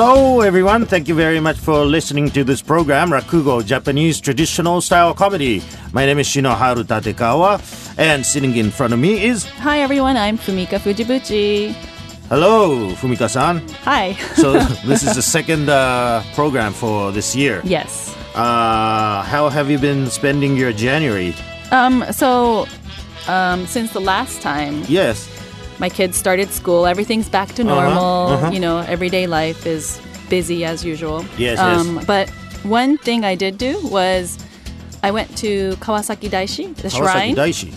[0.00, 0.86] Hello, everyone.
[0.86, 5.60] Thank you very much for listening to this program, Rakugo, Japanese traditional style comedy.
[5.92, 7.58] My name is Shinoharu Tatekawa,
[7.98, 11.72] and sitting in front of me is Hi everyone, I'm Fumika Fujibuchi.
[12.28, 13.58] hello, Fumika-san.
[13.82, 14.12] Hi.
[14.36, 14.52] So
[14.86, 17.60] this is the second uh, program for this year.
[17.64, 18.14] yes.
[18.36, 21.34] Uh, how have you been spending your January?
[21.72, 22.68] Um so
[23.26, 25.26] um since the last time Yes.
[25.78, 28.28] My kids started school, everything's back to normal.
[28.28, 28.50] uh-huh.
[28.50, 31.24] You know, everyday life is busy as usual.
[31.38, 32.04] Yes, um yes.
[32.06, 32.30] but
[32.64, 34.38] one thing I did do was
[35.02, 37.72] I went to Kawasaki Daishi, the Kawasaki shrine, Daishi.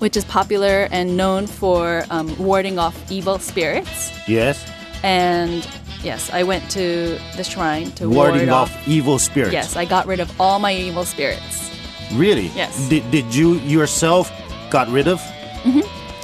[0.00, 4.12] which is popular and known for um, warding off evil spirits.
[4.28, 4.70] Yes.
[5.02, 5.66] And
[6.02, 9.52] yes, I went to the shrine to Warding ward off evil spirits.
[9.52, 11.70] Yes, I got rid of all my evil spirits.
[12.12, 12.48] Really?
[12.54, 12.88] Yes.
[12.88, 14.30] Did, did you yourself
[14.70, 15.20] got rid of?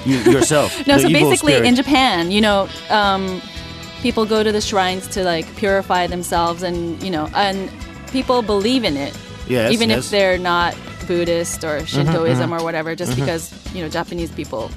[0.04, 0.30] Mm-hmm.
[0.30, 0.86] You, yourself.
[0.86, 1.66] No, so basically spirit.
[1.66, 3.40] in Japan, you know, um,
[4.02, 7.70] people go to the shrines to like purify themselves, and you know, and
[8.10, 9.16] people believe in it,
[9.48, 10.04] Yes, even yes.
[10.04, 10.74] if they're not
[11.06, 14.70] Buddhist or Shintoism or whatever, just because you know Japanese people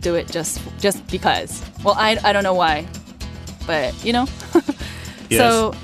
[0.00, 1.62] do it just just because.
[1.84, 2.86] Well, I I don't know why,
[3.66, 4.26] but you know.
[5.30, 5.38] Yes.
[5.42, 5.74] So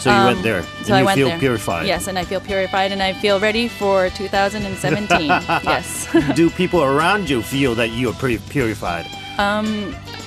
[0.00, 0.62] So you um, went there.
[0.62, 1.38] So and I went feel there.
[1.38, 1.86] purified.
[1.86, 5.26] Yes, and I feel purified, and I feel ready for 2017.
[5.28, 6.08] yes.
[6.34, 9.06] Do people around you feel that you are pretty purified?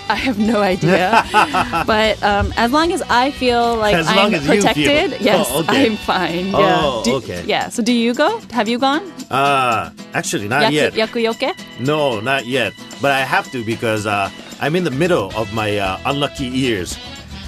[0.09, 1.23] I have no idea.
[1.87, 4.73] but um, as long as I feel like As I'm long as you feel.
[4.73, 5.85] protected, yes, Oh, okay.
[5.85, 6.47] I'm fine.
[6.47, 6.81] Yeah.
[6.83, 7.43] Oh, Do- okay.
[7.45, 7.69] Yeah.
[7.69, 8.39] So do you go?
[8.51, 9.09] Have you gone?
[9.31, 10.93] Uh, actually, not Yaku, yet.
[10.93, 11.55] Yakuyoke?
[11.79, 12.73] No, not yet.
[13.01, 16.97] But I have to because uh, I'm in the middle of my uh, unlucky years.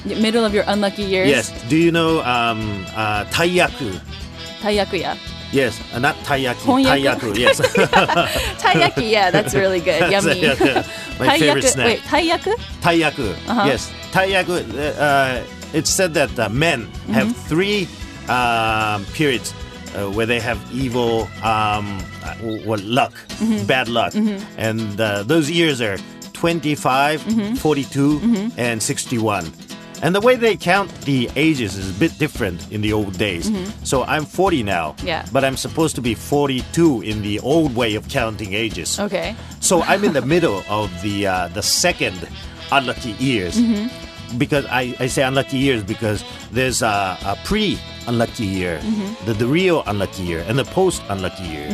[0.05, 1.29] Middle of your unlucky years?
[1.29, 1.51] Yes.
[1.69, 3.99] Do you know um, uh, taiyaku?
[4.61, 5.17] Taiyakuya.
[5.51, 5.79] Yes.
[5.93, 6.65] Uh, not taiyaki.
[6.65, 7.33] Honyaku.
[7.33, 7.37] Taiyaku.
[7.37, 7.59] Yes.
[8.61, 10.11] Taiyaki, yeah, that's really good.
[10.11, 10.41] Yummy.
[11.19, 11.85] my favorite Taiyaku- snack.
[11.87, 12.53] Wait, taiyaku?
[12.81, 13.31] Taiyaku.
[13.47, 13.63] Uh-huh.
[13.65, 13.91] Yes.
[14.11, 14.73] Taiyaku.
[14.75, 17.47] Uh, uh, it's said that uh, men have Mm-hmm.
[17.49, 17.87] three
[18.29, 19.53] um, periods
[19.95, 23.65] uh, where they have evil um, uh, what luck, Mm-hmm.
[23.67, 24.13] bad luck,
[24.57, 25.97] and uh, those years are
[26.33, 27.55] 25, Mm-hmm.
[27.55, 29.45] 42, and 61.
[30.05, 33.49] And the way they count the ages is a bit different in the old days.
[33.83, 35.07] So I'm 40 now, Mm-hmm.
[35.07, 35.25] Yeah.
[35.33, 38.99] but I'm supposed to be 42 in the old way of counting ages.
[38.99, 39.35] Okay.
[39.61, 42.17] So I'm in the middle of the uh, the second
[42.71, 43.57] unlucky years.
[43.57, 44.37] Mm-hmm.
[44.37, 49.25] Because I, I say unlucky years because there's a, a pre unlucky year, Mm-hmm.
[49.25, 51.67] the, the real unlucky year, and the post unlucky year.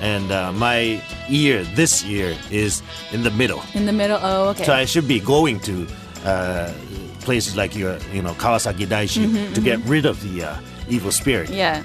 [0.00, 2.82] And uh, my year this year is
[3.12, 3.62] in the middle.
[3.74, 4.18] In the middle.
[4.22, 4.62] Oh, okay.
[4.64, 5.74] So I should be going to
[6.24, 6.72] uh,
[7.28, 10.56] places like your, you know, Kawasaki Daishi to get rid of the uh,
[10.88, 11.48] evil spirit.
[11.48, 11.84] Mm-hmm, yeah.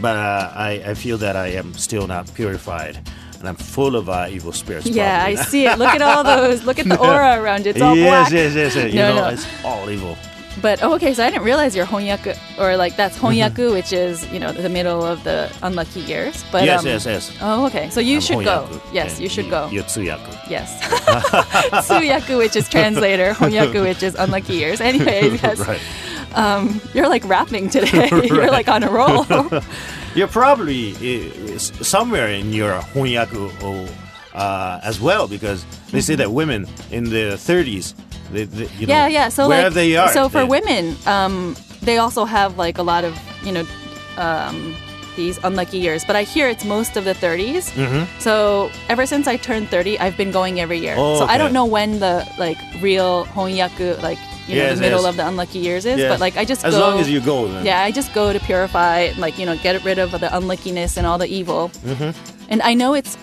[0.00, 2.98] But uh, I, I feel that I am still not purified.
[3.38, 4.86] And I'm full of uh, evil spirits.
[4.88, 5.78] Yeah, I see it.
[5.78, 6.64] Look at all those.
[6.64, 7.76] Look at the aura around it.
[7.76, 8.32] It's all yes, black.
[8.32, 8.92] yes, yes, yes.
[8.92, 9.28] You No, know, no.
[9.28, 10.16] it's all evil.
[10.60, 13.26] But oh, okay, so I didn't realize you're honyaku, or like that's Mm-hmm.
[13.26, 16.44] honyaku, which is you know the middle of the unlucky years.
[16.50, 17.32] But yes, um, yes, yes.
[17.40, 17.88] Oh, okay.
[17.90, 18.68] So you I'm should go.
[18.92, 19.68] Yes, you should go.
[19.70, 20.50] Yotsuyaku.
[20.50, 20.82] Yes.
[21.88, 23.32] Suyaku, which is translator.
[23.32, 24.80] Honyaku, which is unlucky years.
[24.80, 25.58] Anyway, yes.
[25.60, 25.80] Right.
[26.94, 28.08] You're like rapping today.
[28.24, 29.26] You're like on a roll.
[30.14, 33.88] You're probably uh, somewhere in your honyaku
[34.34, 37.94] uh, as well because they say that women in their 30s,
[38.32, 39.28] they, they, you know, yeah, yeah.
[39.28, 40.12] So wherever like, they are.
[40.12, 43.66] so for women, um, they also have like a lot of you know,
[44.16, 44.74] um,
[45.16, 46.04] these unlucky years.
[46.04, 47.70] But I hear it's most of the 30s.
[47.72, 48.20] Mm-hmm.
[48.20, 50.94] So ever since I turned 30, I've been going every year.
[50.96, 54.80] Oh, so I don't know when the like real honyaku, like you know, Yes, the
[54.80, 55.10] middle yes.
[55.10, 55.98] of the unlucky years is.
[55.98, 56.10] Yes.
[56.10, 56.80] But like I just as go.
[56.80, 57.48] long as you go.
[57.48, 57.64] Then.
[57.64, 61.06] Yeah, I just go to purify, like you know, get rid of the unluckiness and
[61.06, 61.68] all the evil.
[61.84, 62.46] Mm-hmm.
[62.50, 63.16] And I know it's,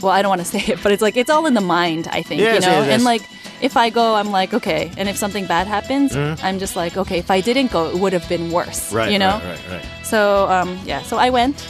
[0.00, 2.08] well, I don't want to say it, but it's like it's all in the mind.
[2.08, 3.22] I think you know, and like
[3.60, 7.18] if I go, I'm like okay, and if something bad happens, I'm just like okay,
[7.18, 8.88] if I didn't go, it would have been worse.
[8.88, 8.96] Mm-hmm.
[8.96, 9.40] Right, you know.
[9.44, 9.86] right, right, right.
[10.04, 11.66] So um, yeah, so I went,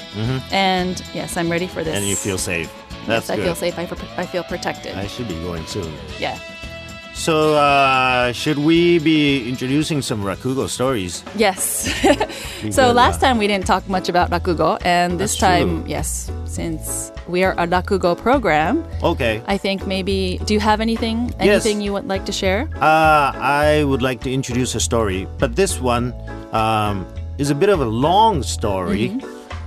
[0.52, 1.96] and yes, I'm ready for this.
[1.96, 2.72] And you feel safe.
[3.06, 3.78] That's yes, I feel safe.
[3.78, 4.94] I, feel- I feel protected.
[4.96, 5.92] I should be going soon.
[6.18, 6.38] yeah.
[7.14, 11.22] So, uh, should we be introducing some Rakugo stories?
[11.36, 11.88] Yes.
[12.70, 15.90] So last uh, time we didn't talk much about rakugo, and this time, true.
[15.90, 19.42] yes, since we are a rakugo program, Okay.
[19.46, 20.40] I think maybe.
[20.46, 21.28] Do you have anything?
[21.38, 21.66] Yes.
[21.66, 22.70] Anything you would like to share?
[22.80, 26.14] Uh, I would like to introduce a story, but this one
[26.52, 27.04] um,
[27.36, 29.12] is a bit of a long story.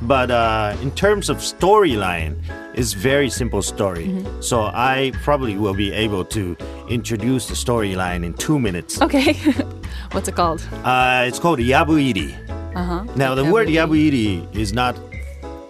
[0.01, 2.41] But uh, in terms of storyline,
[2.77, 4.23] it's very simple story.
[4.39, 6.55] So I probably will be able to
[6.89, 9.01] introduce the storyline in two minutes.
[9.01, 9.33] Okay.
[10.11, 10.61] What's it called?
[10.83, 12.29] Uh, it's called Yabuiri.
[12.75, 13.03] Uh huh.
[13.15, 14.95] Now, the word Yabuiri is not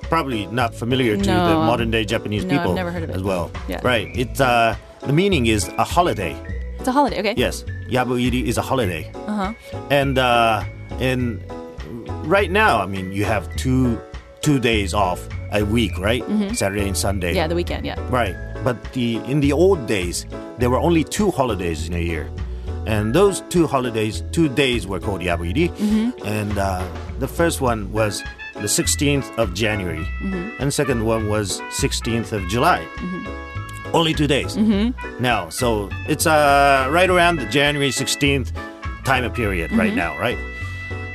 [0.01, 3.09] probably not familiar to No, the modern day Japanese no, I've people never heard of
[3.09, 3.15] it.
[3.15, 3.51] as well.
[3.69, 3.80] Yeah.
[3.83, 4.09] Right.
[4.13, 6.36] It's uh, the meaning is a holiday.
[6.77, 7.19] It's a holiday.
[7.19, 7.33] Okay.
[7.38, 7.63] Yes.
[7.89, 9.09] Yabuiri is a holiday.
[9.15, 9.54] Uh-huh.
[9.89, 10.65] And uh,
[11.00, 11.42] and
[12.30, 13.98] right now, I mean, you have two
[14.42, 16.24] two days off a week, right?
[16.56, 17.34] Saturday and Sunday.
[17.34, 17.86] Yeah, the weekend.
[17.86, 17.96] Yeah.
[18.10, 18.36] Right.
[18.64, 20.26] But the in the old days,
[20.58, 22.30] there were only two holidays in a year.
[22.86, 25.70] And those two holidays, two days were called Yabuiri.
[26.26, 26.88] And uh,
[27.20, 28.24] the first one was
[28.56, 30.08] the 16th of January.
[30.60, 32.88] And second one was 16th of July.
[33.94, 34.56] Only two days.
[35.20, 38.52] Now, so it's uh, right around the January 16th
[39.04, 40.38] time period right now, right?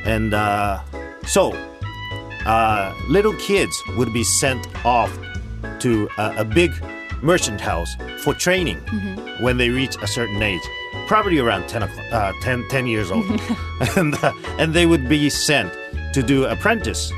[0.04, 0.82] And uh,
[1.26, 1.52] so
[2.46, 5.16] uh, little kids would be sent off
[5.80, 6.72] to a, a big
[7.22, 8.78] merchant house for training
[9.40, 10.62] when they reach a certain age,
[11.06, 13.24] probably around 10, uh, 10, 10 years old.
[13.96, 15.72] and, uh, and they would be sent
[16.12, 17.12] to do apprentice.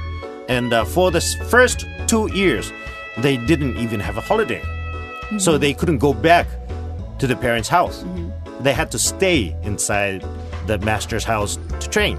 [0.48, 2.72] And uh, for the first two years,
[3.18, 4.62] they didn't even have a holiday.
[5.38, 6.46] So they couldn't go back
[7.18, 8.04] to the parents' house.
[8.60, 10.24] They had to stay inside
[10.66, 12.18] the master's house to train.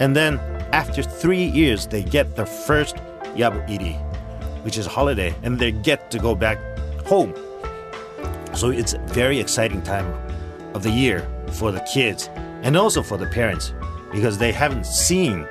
[0.00, 0.40] And then
[0.72, 2.96] after three years, they get their first
[3.36, 3.94] yabu iri,
[4.64, 6.58] which is a holiday, and they get to go back
[7.06, 7.34] home.
[8.54, 10.06] So it's a very exciting time
[10.74, 12.28] of the year for the kids
[12.62, 13.72] and also for the parents
[14.12, 15.46] because they haven't seen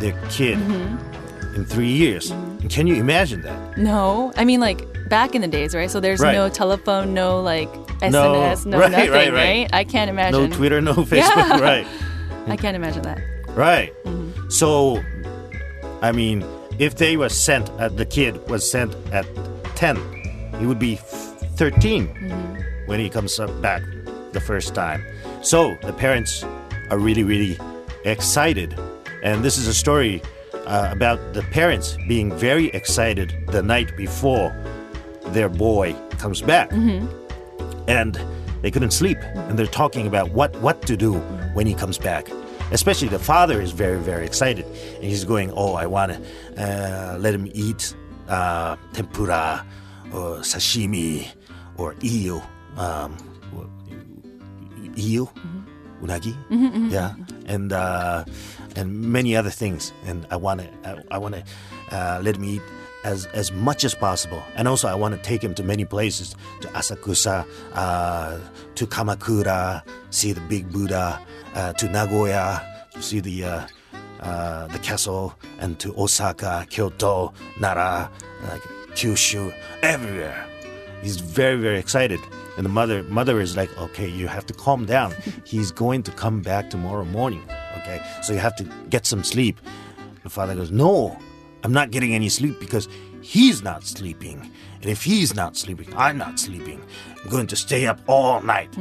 [0.00, 1.54] their kid mm-hmm.
[1.54, 2.32] in three years.
[2.32, 2.68] Mm-hmm.
[2.68, 3.78] Can you imagine that?
[3.78, 5.90] No, I mean like back in the days, right?
[5.90, 6.32] So there's Right.
[6.34, 9.70] no telephone, no like No, SMS, no, right, nothing, right, right.
[9.72, 10.50] I can't imagine.
[10.50, 10.56] No.
[10.56, 11.86] Twitter, no Facebook, right?
[12.46, 13.20] I can't imagine that.
[13.50, 13.92] Right.
[14.04, 14.23] Mm-hmm.
[14.54, 15.02] So,
[16.00, 16.44] I mean,
[16.78, 19.26] if they were sent, uh, the kid was sent at
[19.74, 19.96] 10,
[20.60, 21.02] he would be f-
[21.56, 22.06] 13
[22.86, 23.82] when he comes back
[24.30, 25.04] the first time.
[25.42, 26.44] So, the parents
[26.90, 27.58] are really, really
[28.04, 28.78] excited.
[29.24, 30.22] And this is a story
[30.66, 34.54] uh, about the parents being very excited the night before
[35.32, 36.70] their boy comes back.
[37.88, 38.20] And
[38.62, 39.18] they couldn't sleep.
[39.34, 41.14] And they're talking about what what to do
[41.54, 42.28] when he comes back
[42.74, 44.66] especially the father is very very excited.
[44.96, 46.18] And he's going oh i want to
[46.62, 47.94] uh, let him eat
[48.28, 49.64] uh, tempura
[50.12, 51.28] or sashimi
[51.78, 52.42] or eel
[52.76, 53.16] um,
[54.98, 55.32] eel
[56.02, 56.34] unagi.
[56.90, 57.14] Yeah.
[57.46, 58.24] And uh,
[58.76, 59.92] and many other things.
[60.04, 61.42] And i want to i, I want to
[61.96, 62.62] uh, let him eat
[63.04, 64.42] as as much as possible.
[64.56, 68.38] And also i want to take him to many places to asakusa uh,
[68.74, 71.20] to kamakura see the big buddha
[71.54, 72.62] uh, to nagoya
[72.92, 73.66] to see the uh,
[74.20, 78.10] uh, the castle and to osaka kyoto nara
[78.48, 78.62] like
[78.94, 79.52] kyushu
[79.82, 80.46] everywhere
[81.04, 82.18] He's very, very excited.
[82.56, 85.14] And the mother mother is like, okay, you have to calm down.
[85.44, 87.42] He's going to come back tomorrow morning.
[87.78, 88.00] Okay.
[88.22, 89.60] So you have to get some sleep.
[90.22, 91.18] The father goes, No,
[91.62, 92.88] I'm not getting any sleep because
[93.20, 94.50] he's not sleeping.
[94.80, 96.82] And if he's not sleeping, I'm not sleeping.
[97.22, 98.74] I'm going to stay up all night.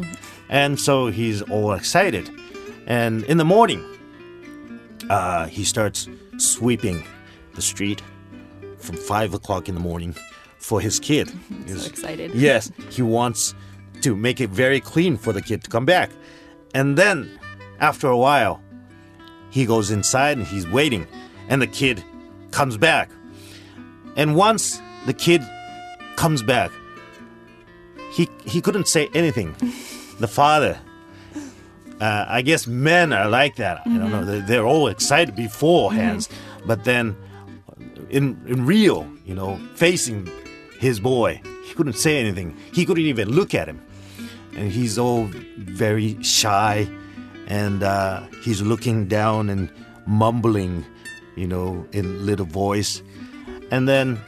[0.47, 2.29] And so he's all excited.
[2.87, 3.83] And in the morning,
[5.09, 7.03] uh, he starts sweeping
[7.55, 8.01] the street
[8.77, 10.15] from five o'clock in the morning
[10.57, 11.31] for his kid.
[11.67, 12.33] So excited.
[12.35, 13.55] Yes, he wants
[14.01, 16.11] to make it very clean for the kid to come back.
[16.73, 17.39] And then,
[17.79, 18.61] after a while,
[19.49, 21.07] he goes inside and he's waiting,
[21.47, 22.03] and the kid
[22.51, 23.09] comes back.
[24.17, 25.41] And once the kid
[26.15, 26.71] comes back,
[28.11, 29.55] he he couldn't say anything.
[30.19, 30.79] the father,
[32.01, 33.81] uh, I guess men are like that.
[33.85, 34.25] I don't know.
[34.25, 36.27] They're, they're all excited beforehand,
[36.65, 37.15] but then
[38.09, 40.29] in in real, you know, facing
[40.79, 42.57] his boy, he couldn't say anything.
[42.73, 43.81] He couldn't even look at him,
[44.55, 45.25] and he's all
[45.57, 46.87] very shy,
[47.47, 49.69] and uh, he's looking down and
[50.05, 50.85] mumbling,
[51.35, 53.01] you know, in little voice,
[53.71, 54.19] and then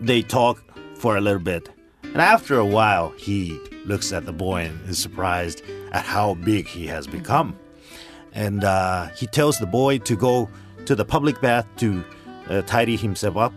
[0.00, 0.62] they talk
[0.94, 1.68] for a little bit,
[2.02, 6.66] and after a while, he looks at the boy and is surprised at how big
[6.66, 7.56] he has become
[8.34, 10.48] and uh, he tells the boy to go
[10.84, 12.04] to the public bath to
[12.48, 13.52] uh, tidy himself up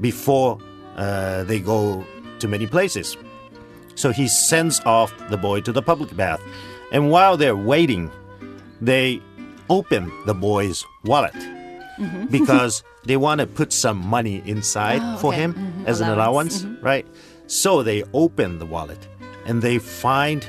[0.00, 0.58] before
[0.96, 2.04] uh, they go
[2.40, 3.16] to many places.
[3.94, 6.40] So he sends off the boy to the public bath,
[6.92, 8.10] and while they're waiting,
[8.80, 9.20] they
[9.70, 11.34] open the boy's wallet
[12.30, 15.42] because they want to put some money inside Oh, for okay.
[15.42, 15.86] him Mhm.
[15.86, 16.62] as an Allowance.
[16.62, 17.06] allowance, right?
[17.46, 19.08] So they open the wallet
[19.46, 20.46] and they find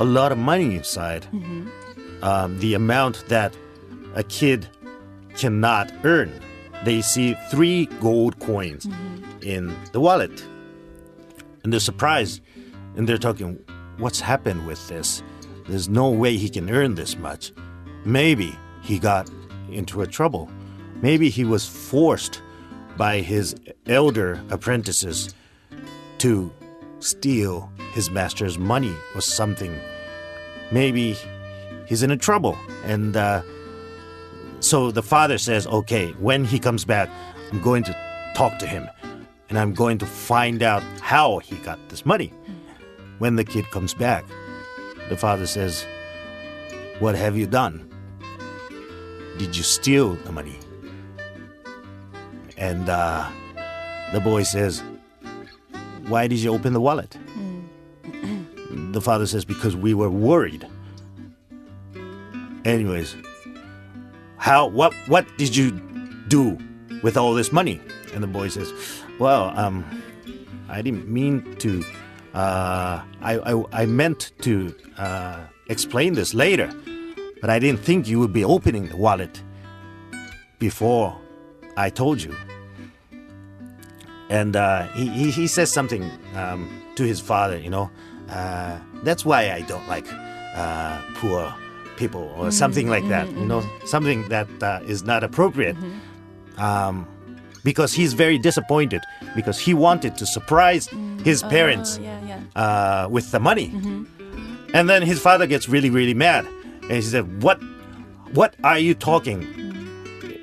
[0.00, 1.26] a lot of money inside
[2.22, 3.56] um, the amount that
[4.14, 4.68] a kid
[5.36, 6.32] cannot earn.
[6.84, 8.86] They see three gold coins
[9.42, 10.44] in the wallet.
[11.62, 12.40] And they're surprised.
[12.96, 13.58] And they're talking,
[13.98, 15.22] what's happened with this?
[15.68, 17.52] There's no way he can earn this much.
[18.04, 19.30] Maybe he got
[19.70, 20.50] into a trouble.
[21.02, 22.42] Maybe he was forced
[22.96, 23.54] by his
[23.86, 25.34] elder apprentices
[26.18, 26.50] to
[27.00, 29.76] steal his master's money or something.
[30.70, 31.16] Maybe
[31.86, 32.56] he's in a trouble.
[32.84, 33.42] And uh,
[34.60, 37.10] so the father says, okay, when he comes back,
[37.50, 38.88] I'm going to talk to him
[39.48, 42.32] and I'm going to find out how he got this money.
[43.18, 44.24] When the kid comes back,
[45.08, 45.84] the father says,
[47.00, 47.84] What have you done?
[49.38, 50.56] Did you steal the money?
[52.56, 53.28] And uh,
[54.12, 54.84] the boy says,
[56.06, 57.18] Why did you open the wallet?
[58.98, 60.66] The father says, Because we were worried.
[62.64, 63.16] Anyways,
[64.36, 65.70] how what what did you
[66.28, 66.58] do
[67.02, 67.80] with all this money?
[68.14, 68.72] And the boy says,
[69.18, 69.84] Well, um,
[70.68, 71.84] I didn't mean to.
[72.34, 76.70] Uh, I, I I meant to uh, explain this later,
[77.40, 79.42] but I didn't think you would be opening the wallet
[80.58, 81.16] before
[81.76, 82.34] I told you.
[84.28, 87.58] And uh, he, he he says something um, to his father.
[87.58, 87.90] You know,
[88.28, 90.06] uh, that's why I don't like
[90.54, 91.54] uh, poor
[91.96, 93.28] people or something like that.
[93.30, 95.76] You know, something that uh, is not appropriate.
[96.56, 97.06] Um,
[97.64, 99.02] because he's very disappointed
[99.34, 100.88] because he wanted to surprise
[101.24, 102.62] his parents Oh, yeah, yeah.
[102.62, 103.66] uh, with the money.
[104.74, 106.46] And then his father gets really, really mad.
[106.82, 107.60] And he said, What
[108.32, 109.42] what are you talking?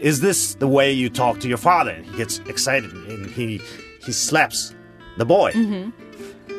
[0.01, 1.91] Is this the way you talk to your father?
[1.91, 3.61] And he gets excited and he
[4.05, 4.75] he slaps
[5.17, 5.51] the boy.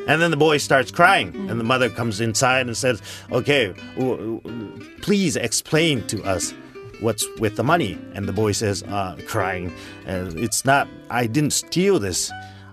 [0.07, 4.41] And then the boy starts crying, and the mother comes inside and says, Okay, w-
[4.41, 6.55] w- please explain to us
[7.01, 7.99] what's with the money.
[8.15, 9.73] And the boy says, uh, crying,
[10.07, 12.31] uh, It's not, I didn't steal this.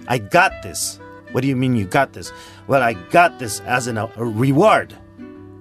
[0.08, 1.00] I got this.
[1.32, 2.32] What do you mean you got this?
[2.68, 4.96] Well, I got this as an, a reward.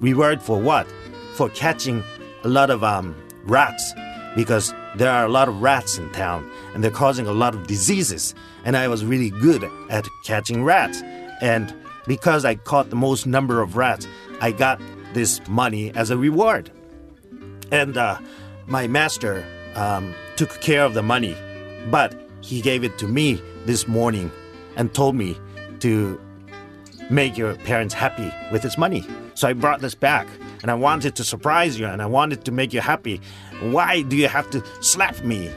[0.01, 0.87] Reward for what?
[1.35, 2.05] For catching
[2.45, 3.95] a lot of um, rats
[4.37, 7.67] because there are a lot of rats in town and they're causing a lot of
[7.67, 8.35] diseases.
[8.65, 11.03] And I was really good at catching rats.
[11.43, 11.75] And
[12.07, 14.09] because I caught the most number of rats,
[14.41, 14.81] I got
[15.13, 16.71] this money as a reward.
[17.71, 18.19] And uh,
[18.67, 19.45] my master
[19.75, 21.37] um, took care of the money,
[21.91, 24.31] but he gave it to me this morning
[24.77, 25.37] and told me
[25.81, 26.21] to
[27.11, 29.05] make your parents happy with this money.
[29.35, 30.29] So I brought this back
[30.63, 33.21] and I wanted to surprise you and I wanted to make you happy.
[33.61, 35.51] Why do you have to slap me?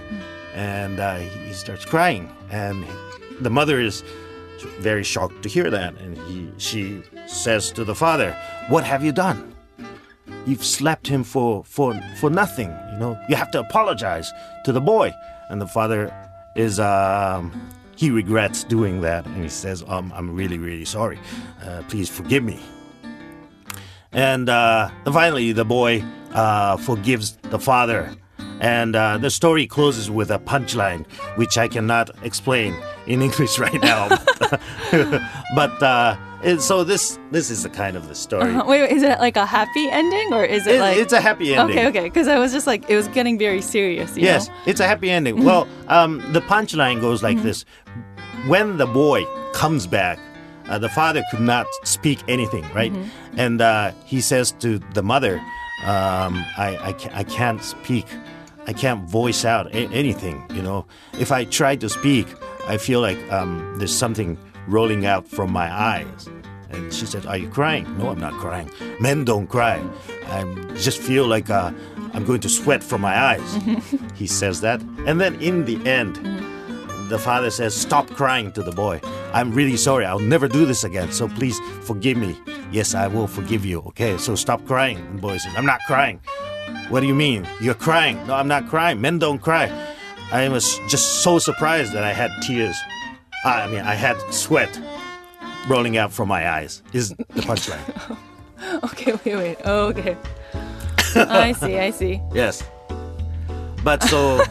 [0.55, 2.29] And uh, he starts crying.
[2.49, 2.85] And
[3.39, 4.03] the mother is
[4.79, 5.95] very shocked to hear that.
[5.95, 8.37] And he, she says to the father,
[8.69, 9.55] What have you done?
[10.45, 12.69] You've slapped him for, for, for nothing.
[12.93, 14.31] You know, you have to apologize
[14.65, 15.11] to the boy.
[15.49, 16.13] And the father
[16.55, 17.51] is, um,
[17.95, 19.25] he regrets doing that.
[19.25, 21.19] And he says, um, I'm really, really sorry.
[21.63, 22.59] Uh, please forgive me.
[24.11, 28.15] And uh, finally, the boy uh, forgives the father.
[28.61, 33.81] And uh, the story closes with a punchline, which I cannot explain in English right
[33.81, 34.07] now.
[35.55, 38.53] but uh, it, so this this is the kind of the story.
[38.53, 41.13] Uh, wait, wait, is it like a happy ending or is it It- like it's
[41.13, 41.77] a happy ending.
[41.77, 44.15] Okay, okay, because I was just like it was getting very serious.
[44.15, 44.53] You Yes, know?
[44.53, 44.69] Mm-hmm.
[44.69, 45.43] it's a happy ending.
[45.43, 47.65] Well, um, the punchline goes like this:
[48.47, 50.17] When the boy comes back,
[50.69, 52.93] uh, the father could not speak anything, right?
[52.93, 53.39] Mm-hmm.
[53.39, 55.39] And uh, he says to the mother,
[55.83, 58.05] um, I, I, ca- I can't speak.
[58.67, 60.43] I can't voice out a- anything.
[60.53, 60.85] You know,
[61.19, 62.27] if I try to speak,
[62.67, 66.27] I feel like um, there's something rolling out from my eyes.
[66.71, 68.69] And she said, "Are you crying?" No, I'm not crying.
[68.99, 69.79] Men don't cry.
[70.27, 70.43] I
[70.75, 71.71] just feel like uh,
[72.13, 73.59] I'm going to sweat from my eyes.
[74.15, 76.15] he says that, and then in the end,
[77.09, 78.99] the father says, "Stop crying" to the boy.
[79.31, 80.05] I'm really sorry.
[80.05, 81.11] I'll never do this again.
[81.11, 82.35] So please forgive me.
[82.71, 83.79] Yes, I will forgive you.
[83.89, 84.97] Okay, so stop crying.
[84.97, 86.19] And the boy says, "I'm not crying."
[86.89, 87.47] What do you mean?
[87.61, 88.25] You're crying?
[88.27, 89.01] No, I'm not crying.
[89.01, 89.71] Men don't cry.
[90.31, 92.75] I was just so surprised that I had tears.
[93.43, 94.79] Ah, I mean, I had sweat
[95.67, 96.81] rolling out from my eyes.
[96.93, 98.17] Is the punchline?
[98.83, 99.57] Okay, wait, wait.
[99.65, 100.17] Oh, okay.
[101.15, 102.19] I see, I see.
[102.33, 102.63] yes.
[103.83, 104.41] But so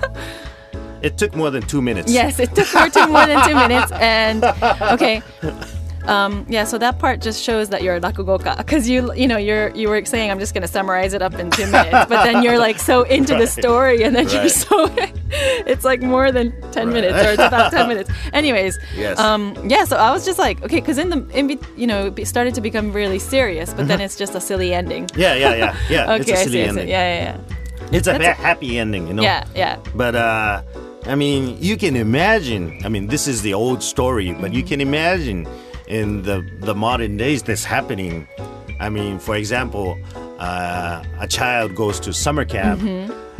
[1.03, 2.12] it took more than two minutes.
[2.12, 3.91] Yes, it took more, two, more than two minutes.
[3.93, 4.45] And
[4.93, 5.21] okay,
[6.07, 6.65] um, yeah.
[6.65, 9.89] So that part just shows that you're a rakugoka because you, you know, you're you
[9.89, 12.79] were saying I'm just gonna summarize it up in two minutes, but then you're like
[12.79, 14.87] so into the story, and then you're so
[15.67, 18.11] it's like more than ten minutes, or it's about ten minutes.
[18.33, 19.19] Anyways, Yes.
[19.19, 19.85] um, yeah.
[19.85, 22.55] So I was just like, okay, because in the in be, you know, it started
[22.55, 25.09] to become really serious, but then it's just a silly ending.
[25.17, 26.13] Yeah, yeah, yeah, yeah.
[26.13, 26.69] Okay, it's a I silly see, I see.
[26.69, 26.89] ending.
[26.89, 29.23] Yeah, yeah, It's a That's happy ending, you know.
[29.23, 29.91] yeah, yeah, yeah.
[29.95, 30.63] But uh,
[31.07, 32.81] I mean, you can imagine.
[32.85, 35.47] I mean, this is the old story, but you can imagine
[35.88, 38.26] in the the modern days this happening.
[38.81, 39.97] I mean, for example,
[40.38, 42.83] uh, a child goes to summer camp,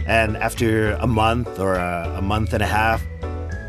[0.07, 3.03] and after a month or a, a month and a half,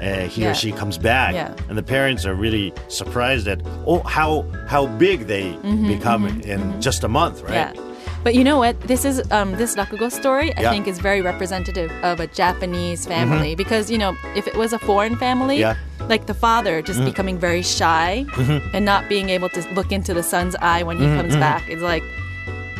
[0.02, 0.52] uh, he Yeah.
[0.52, 1.54] or she comes back, Yeah.
[1.70, 7.04] and the parents are really surprised at oh how how big they become in just
[7.04, 7.74] a month, right?
[7.74, 7.95] Mm-hmm, Yeah.
[8.26, 8.76] But you know what?
[8.82, 10.50] This is um, this rakugo story.
[10.58, 10.72] I Yeah.
[10.72, 14.80] think is very representative of a Japanese family because you know if it was a
[14.80, 15.76] foreign family, Yeah.
[16.10, 18.26] like the father just becoming very shy
[18.74, 21.84] and not being able to look into the son's eye when he comes back is
[21.84, 22.02] like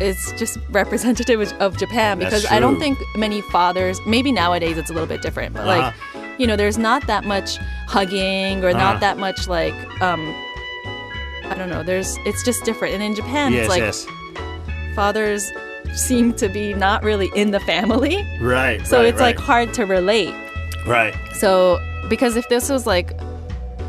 [0.02, 3.96] it's just representative of- Japan because I don't think many fathers.
[4.08, 6.20] Maybe nowadays it's a little bit different, but like Uh-huh.
[6.40, 7.50] you know, there's not that much
[7.88, 8.86] hugging or Uh-huh.
[8.86, 10.22] not that much like um.
[11.52, 11.84] I don't know.
[11.84, 14.08] There's it's just different, and in Japan, Yes, it's like yes,
[14.96, 15.52] fathers
[15.94, 18.26] seem to be not really in the family.
[18.42, 18.86] right.
[18.88, 20.34] So right, it's like hard to relate.
[20.88, 21.16] right.
[21.36, 23.12] So because if this was like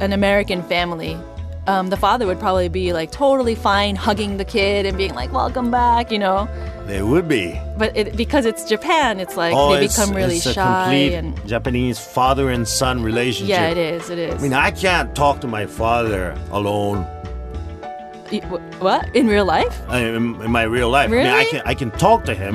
[0.01, 1.17] an American family,
[1.67, 5.33] um, the father would probably be like totally fine hugging the kid and being like,
[5.33, 6.49] "Welcome back," you know.
[6.87, 7.61] They would be.
[7.77, 10.83] But it, because it's Japan, it's like oh, they it's, become really it's a shy
[10.85, 13.51] complete and Japanese father and son relationship.
[13.51, 14.09] yeah, it is.
[14.11, 14.35] It is.
[14.35, 17.05] I mean, I can't talk to my father alone
[18.81, 19.75] what in real life?
[19.91, 21.09] in, in my real life.
[21.11, 22.55] I mean, I can I can talk to him.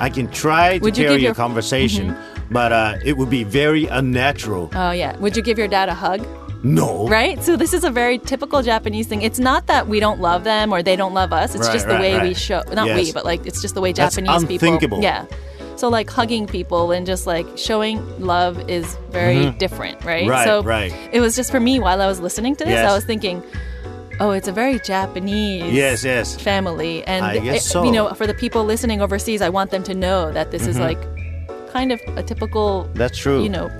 [0.00, 1.40] I can try to carry a your- Mm-hmm.
[1.42, 2.16] conversation,
[2.50, 4.70] but uh, it would be very unnatural.
[4.74, 5.16] Oh yeah.
[5.18, 6.20] Would you give your dad a hug?
[6.64, 7.06] no.
[7.08, 7.42] Right?
[7.44, 9.20] So this is a very typical Japanese thing.
[9.20, 11.54] It's not that we don't love them or they don't love us.
[11.54, 12.96] It's Right, just the right, way we show not Yes.
[13.06, 14.78] we, but like it's just the way That's Japanese unthinkable.
[14.80, 15.26] people Yeah.
[15.76, 20.22] So like hugging people and just like showing love is very different, right?
[20.22, 20.30] Mm-hmm.
[20.30, 20.92] Right, so right.
[21.12, 22.90] it was just for me while I was listening to this, Yes.
[22.90, 23.42] I was thinking,
[24.20, 26.36] Oh, it's a very Japanese Yes, yes.
[26.36, 27.02] family.
[27.04, 27.84] And I guess it- so.
[27.84, 30.78] you know, for the people listening overseas, I want them to know that this is
[30.78, 30.98] like
[31.72, 32.98] kind of a typical Mm-hmm.
[32.98, 33.42] That's true.
[33.42, 33.70] you know,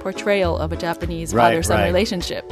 [0.00, 1.86] portrayal of a Japanese Right, father-son right.
[1.86, 2.44] relationship.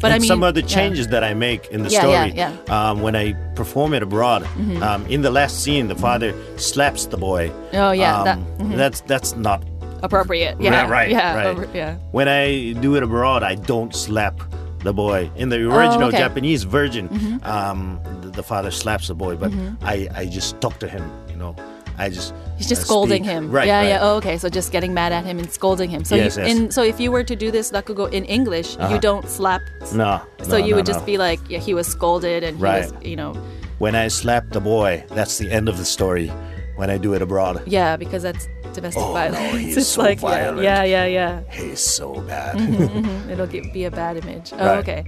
[0.00, 0.66] But and I mean, some of the yeah.
[0.68, 2.72] changes that I make in the Yeah, story, yeah, Mm-hmm.
[2.72, 4.46] Um, when I perform it abroad,
[4.82, 7.52] um, in the last scene, the father slaps the boy.
[7.74, 9.62] Oh, yeah, that- Um, that's that's not
[10.02, 10.56] appropriate.
[10.58, 11.46] Yeah, right, right, yeah, right.
[11.46, 11.96] over- yeah.
[12.12, 14.40] When I do it abroad, I don't slap
[14.82, 15.30] the boy.
[15.36, 16.16] In the original Oh, okay.
[16.16, 16.16] Mm-hmm.
[16.16, 20.88] Japanese version, um, the, the father slaps the boy, but I, I just talk to
[20.88, 21.02] him.
[21.28, 21.54] You know,
[21.98, 23.32] I just He's just uh, scolding speak.
[23.32, 23.50] him.
[23.50, 23.66] Right.
[23.66, 23.88] Yeah, right.
[23.88, 23.98] yeah.
[24.02, 24.36] Oh, okay.
[24.38, 26.04] So just getting mad at him and scolding him.
[26.04, 26.56] So Yes, you, yes.
[26.56, 29.60] in, so if you were to do this rakugo in English, you don't slap.
[29.94, 30.20] No.
[30.42, 32.92] So no, you no, would just be like, yeah, he was scolded and he was,
[33.02, 33.34] you know,
[33.78, 36.30] When I slap the boy, that's the end of the story.
[36.76, 39.58] When I do it abroad, yeah, because that's domestic Oh, violence.
[39.64, 40.62] he's it's so like, yeah, violent.
[40.62, 41.40] yeah, yeah, yeah.
[41.50, 42.56] he's so bad.
[42.56, 44.52] Mhm, It'll get, be a bad image.
[44.52, 44.78] Oh, Right.
[44.78, 45.04] okay.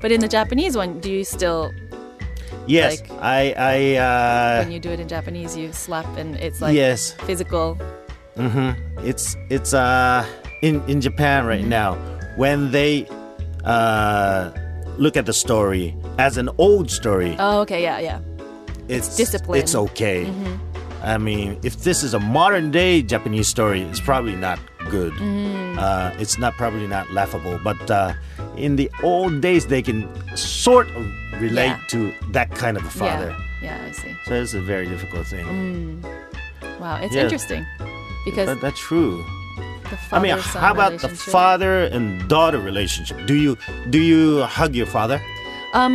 [0.00, 1.72] But in the Japanese one, do you still,
[2.66, 6.60] yes, Like- I, I, uh, when you do it in Japanese, you slap and it's
[6.60, 7.78] like yes, physical?
[9.02, 10.24] it's it's uh
[10.62, 11.68] in in Japan right Mm-hmm.
[11.70, 11.94] now
[12.36, 13.06] when they
[13.64, 14.50] uh
[14.98, 17.82] look at the story as an old story Oh, okay.
[17.82, 18.20] Yeah, yeah.
[18.88, 19.60] it's discipline.
[19.60, 19.64] Mm-hmm.
[19.64, 20.24] it's okay
[21.06, 24.58] i mean if this is a modern day japanese story it's probably not
[24.90, 25.78] good Mm.
[25.78, 28.12] uh, it's not probably not laughable but uh,
[28.56, 29.98] in the old days they can
[30.36, 31.02] sort of
[31.40, 31.90] relate Yeah.
[31.92, 31.98] to
[32.36, 33.30] that kind of a father
[33.62, 34.12] Yeah, yeah, I see.
[34.26, 35.46] so it's a very difficult thing
[36.80, 37.24] Wow, it's Yeah.
[37.24, 37.62] interesting
[38.24, 39.24] because but that's true
[40.10, 43.16] I mean, how about the father and daughter relationship?
[43.30, 43.56] Do you
[43.94, 45.18] do you hug your father?
[45.74, 45.94] Um,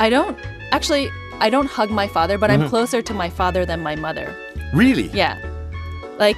[0.00, 0.34] I don't
[0.72, 1.06] actually.
[1.38, 2.62] I don't hug my father, but Mm-hmm.
[2.66, 4.26] I'm closer to my father than my mother.
[4.74, 5.08] Really?
[5.08, 5.38] Yeah,
[6.18, 6.36] like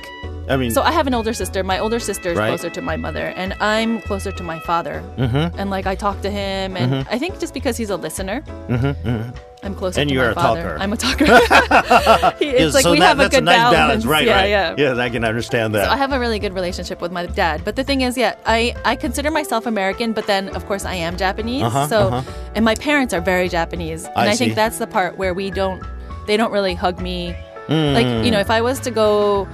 [0.49, 0.83] I mean, so.
[0.83, 1.63] I have an older sister.
[1.63, 2.49] My older sister is Right.
[2.49, 5.03] closer to my mother, and I'm closer to my father.
[5.17, 5.55] Mhm.
[5.59, 9.35] And like I talk to him, and I think just because he's a listener, mhm.
[9.63, 10.63] I'm closer And to you're my a father.
[10.63, 10.77] talker.
[10.81, 11.25] I'm a talker.
[12.39, 14.07] He- it's Yes, like so we that- have a that's good a nice balance.
[14.07, 14.27] right?
[14.27, 14.49] yeah, right.
[14.51, 14.75] yeah.
[14.79, 15.85] Yes, I can understand that.
[15.85, 17.61] So I have a really good relationship with my dad.
[17.65, 20.95] But the thing is, yeah, I, I consider myself American, but then of course I
[20.95, 21.63] am Japanese.
[21.63, 22.33] Uh-huh, so uh-huh.
[22.57, 24.07] and my parents are very Japanese.
[24.17, 25.83] And I I, think that's the part where we don't
[26.27, 27.37] they don't really hug me.
[27.71, 29.49] Like, you know, if I was to go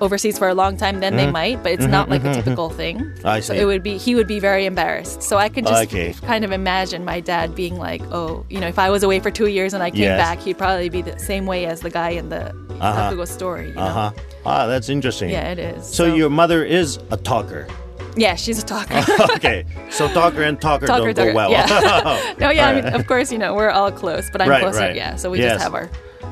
[0.00, 2.98] overseas for a long time, then they might, but it's not like a typical thing.
[2.98, 3.60] Mm-hmm, I So see.
[3.60, 5.22] it would be he would be very embarrassed.
[5.22, 6.12] So I could just Okay.
[6.26, 9.30] kind of imagine my dad being like, Oh, you know, if I was away for
[9.30, 10.18] two years and I came Yes.
[10.18, 13.12] back, he'd probably be the same way as the guy in the Uh-huh.
[13.12, 13.68] rakugo story.
[13.68, 13.82] You know?
[13.82, 14.10] uh huh.
[14.44, 15.30] Ah, that's interesting.
[15.30, 15.86] Yeah, it is.
[15.86, 17.68] So, your mother is a talker.
[18.16, 18.98] Yeah, she's a talker.
[19.36, 19.64] okay.
[19.88, 21.50] So talker and talker, Talker, don't talker, go well.
[21.52, 22.20] yeah.
[22.40, 24.80] no, yeah, I mean, of course, you know, we're all close, but I'm Right, closer,
[24.80, 24.96] right.
[24.96, 25.14] yeah.
[25.14, 25.52] So we Yes.
[25.52, 25.88] just have our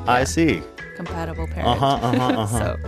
[0.09, 0.61] I see.
[1.05, 1.69] Compatible parent.
[1.69, 1.87] Uh huh.
[2.07, 2.33] Uh huh.
[2.43, 2.59] Uh huh.
[2.59, 2.79] So,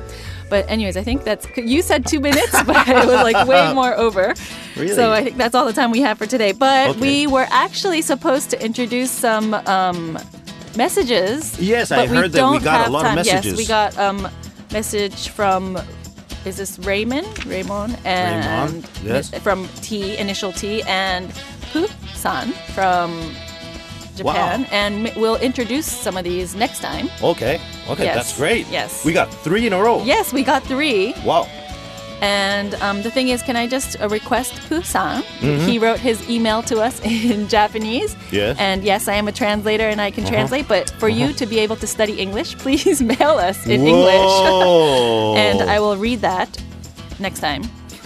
[0.51, 3.95] but anyways, I think that's you said two minutes, but it was like way more
[3.97, 4.35] over.
[4.77, 4.95] Really?
[4.95, 6.53] So I think that's all the time we have for today.
[6.53, 7.01] But Okay.
[7.01, 10.19] we were actually supposed to introduce some um,
[10.77, 11.59] messages.
[11.61, 13.15] Yes, I heard that we got a lot of time.
[13.17, 13.47] messages.
[13.53, 14.29] Yes, we got um
[14.73, 15.79] message from.
[16.45, 17.47] Is this Raymond?
[17.47, 19.31] Raymond and Raymond, yes.
[19.47, 21.31] from T, initial T, and
[21.73, 23.11] Pu San from
[24.17, 24.69] Japan, Wow.
[24.73, 27.09] and we'll introduce some of these next time.
[27.23, 27.61] Okay.
[27.89, 28.05] Okay.
[28.05, 28.15] Yes.
[28.15, 28.67] That's great.
[28.69, 29.05] Yes.
[29.05, 30.03] We got three in a row.
[30.05, 31.15] Yes, we got three.
[31.25, 31.49] Wow.
[32.23, 35.23] And um, the thing is, can I just uh, request Poo-san?
[35.69, 38.15] He wrote his email to us in Japanese.
[38.31, 38.57] Yes.
[38.61, 40.69] And yes, I am a translator and I can translate.
[40.69, 44.33] But for you to be able to study English, please mail us in English,
[45.37, 46.63] and I will read that
[47.19, 47.63] next time.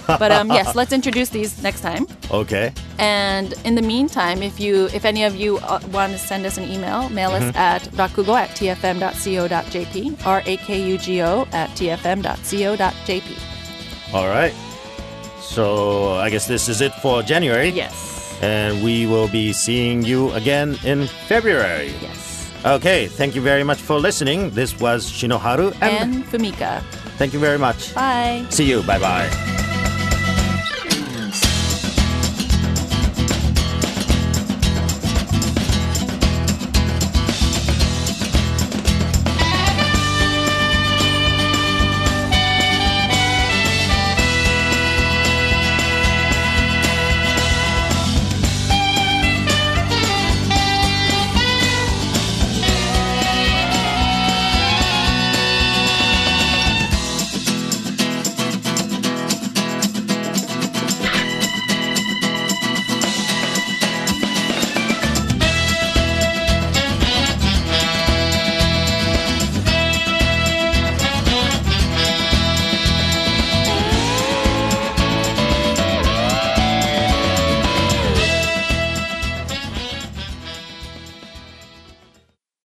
[0.07, 2.07] But um, yes, let's introduce these next time.
[2.31, 2.73] Okay.
[2.99, 6.57] And in the meantime, if you, if any of you uh, want to send us
[6.59, 11.71] an email, mail us at rakugo at tfm.co.jp, r a k u g o at
[11.71, 13.25] tfm.co.jp.
[14.15, 14.55] All right.
[15.41, 17.69] So I guess this is it for January.
[17.71, 18.39] Yes.
[18.43, 21.93] And we will be seeing you again in February.
[22.03, 22.53] Yes.
[22.65, 23.07] Okay.
[23.07, 24.51] Thank you very much for listening.
[24.51, 26.83] This was Shinoharu, and And Fumika.
[27.19, 27.95] thank you very much.
[27.95, 28.45] Bye.
[28.51, 28.83] See you.
[28.83, 29.56] Bye bye.